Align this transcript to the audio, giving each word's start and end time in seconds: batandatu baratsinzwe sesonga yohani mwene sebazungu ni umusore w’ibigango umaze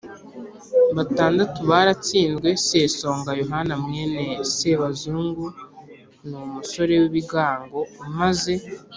batandatu 0.95 1.59
baratsinzwe 1.69 2.49
sesonga 2.67 3.31
yohani 3.41 3.73
mwene 3.83 4.23
sebazungu 4.55 5.45
ni 6.27 6.35
umusore 6.43 6.93
w’ibigango 7.01 7.79
umaze 8.05 8.53